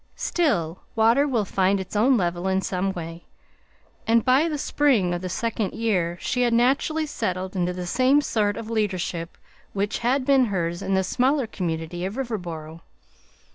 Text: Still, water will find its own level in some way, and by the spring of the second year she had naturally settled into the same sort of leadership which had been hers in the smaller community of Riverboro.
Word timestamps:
Still, 0.15 0.79
water 0.95 1.27
will 1.27 1.45
find 1.45 1.79
its 1.79 1.95
own 1.95 2.17
level 2.17 2.47
in 2.47 2.61
some 2.61 2.91
way, 2.91 3.25
and 4.07 4.25
by 4.25 4.49
the 4.49 4.57
spring 4.57 5.13
of 5.13 5.21
the 5.21 5.29
second 5.29 5.73
year 5.73 6.17
she 6.19 6.41
had 6.41 6.53
naturally 6.55 7.05
settled 7.05 7.55
into 7.55 7.71
the 7.71 7.85
same 7.85 8.19
sort 8.19 8.57
of 8.57 8.67
leadership 8.71 9.37
which 9.73 9.99
had 9.99 10.25
been 10.25 10.45
hers 10.45 10.81
in 10.81 10.95
the 10.95 11.03
smaller 11.03 11.45
community 11.45 12.03
of 12.03 12.15
Riverboro. 12.17 12.81